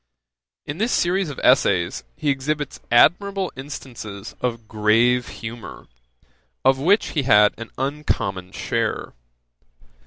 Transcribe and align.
In 0.65 0.79
this 0.79 0.91
series 0.91 1.29
of 1.29 1.39
essays 1.43 2.03
he 2.15 2.31
exhibits 2.31 2.79
admirable 2.89 3.51
instances 3.55 4.35
of 4.41 4.67
grave 4.67 5.27
humour, 5.27 5.85
of 6.65 6.79
which 6.79 7.09
he 7.09 7.21
had 7.21 7.53
an 7.59 7.69
uncommon 7.77 8.51
share. 8.51 9.13